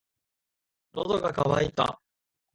[0.93, 2.01] 喉が渇いた。